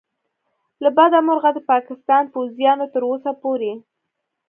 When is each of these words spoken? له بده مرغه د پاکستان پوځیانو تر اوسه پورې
له 0.83 0.89
بده 0.97 1.19
مرغه 1.27 1.49
د 1.55 1.59
پاکستان 1.71 2.23
پوځیانو 2.35 2.85
تر 2.93 3.01
اوسه 3.09 3.31
پورې 3.41 3.73